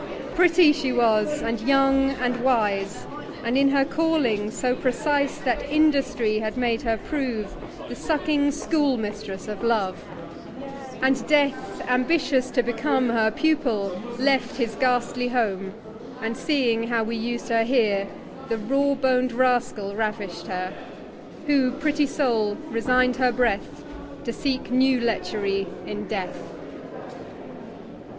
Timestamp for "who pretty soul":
21.45-22.55